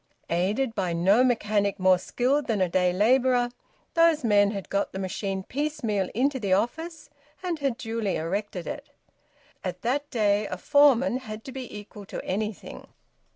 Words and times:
Aided 0.31 0.73
by 0.73 0.93
no 0.93 1.23
mechanic 1.23 1.77
more 1.79 1.99
skilled 1.99 2.47
than 2.47 2.59
a 2.59 2.67
day 2.67 2.91
labourer, 2.91 3.49
those 3.93 4.23
men 4.23 4.49
had 4.49 4.67
got 4.67 4.93
the 4.93 4.97
machine 4.97 5.43
piecemeal 5.43 6.09
into 6.15 6.39
the 6.39 6.53
office, 6.53 7.11
and 7.43 7.59
had 7.59 7.77
duly 7.77 8.15
erected 8.15 8.65
it. 8.65 8.89
At 9.63 9.83
that 9.83 10.09
day 10.09 10.47
a 10.47 10.57
foreman 10.57 11.17
had 11.17 11.43
to 11.43 11.51
be 11.51 11.71
equal 11.77 12.07
to 12.07 12.25
anything. 12.25 12.87